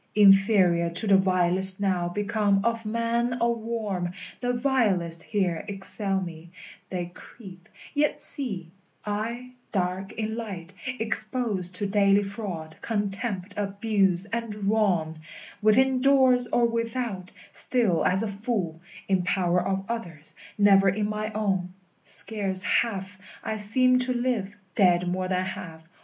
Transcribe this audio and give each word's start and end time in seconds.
Inferior 0.15 0.89
to 0.89 1.05
the 1.05 1.17
vilest 1.19 1.79
now 1.79 2.09
become 2.09 2.61
Of 2.65 2.87
man 2.87 3.37
or 3.39 3.53
worm; 3.55 4.13
the 4.39 4.51
vilest 4.51 5.21
here 5.21 5.63
excel 5.67 6.19
me: 6.19 6.49
They 6.89 7.11
creep, 7.13 7.69
yet 7.93 8.19
see; 8.19 8.71
I, 9.05 9.51
dark 9.71 10.13
in 10.13 10.35
light, 10.35 10.73
exposed 10.97 11.75
To 11.75 11.85
daily 11.85 12.23
fraud, 12.23 12.77
contempt, 12.81 13.53
abuse, 13.55 14.25
and 14.25 14.55
wrong, 14.71 15.19
Within 15.61 16.01
doors 16.01 16.47
or 16.47 16.65
without, 16.65 17.31
still 17.51 18.03
as 18.03 18.23
a 18.23 18.27
fool, 18.27 18.81
In 19.07 19.21
power 19.21 19.63
of 19.63 19.85
others, 19.87 20.33
never 20.57 20.89
in 20.89 21.07
my 21.09 21.31
own; 21.33 21.75
Scarce 22.01 22.63
half 22.63 23.19
I 23.43 23.57
seem 23.57 23.99
to 23.99 24.13
live, 24.15 24.57
dead 24.73 25.07
more 25.07 25.27
than 25.27 25.45
half. 25.45 25.87